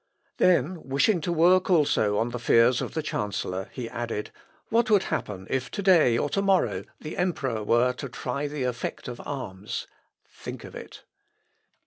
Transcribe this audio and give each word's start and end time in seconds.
Then, 0.37 0.81
wishing 0.83 1.21
to 1.21 1.31
work 1.31 1.69
also 1.69 2.17
on 2.17 2.29
the 2.29 2.39
fears 2.39 2.81
of 2.81 2.95
the 2.95 3.03
chancellor, 3.03 3.69
he 3.71 3.87
added, 3.87 4.31
"What 4.69 4.89
would 4.89 5.03
happen 5.03 5.45
if 5.47 5.69
to 5.69 5.83
day 5.83 6.17
or 6.17 6.27
to 6.31 6.41
morrow 6.41 6.85
the 6.99 7.17
Emperor 7.17 7.63
were 7.63 7.93
to 7.93 8.09
try 8.09 8.47
the 8.47 8.63
effect 8.63 9.07
of 9.07 9.21
arms?... 9.23 9.85
Think 10.27 10.63
of 10.63 10.73
it." 10.73 11.03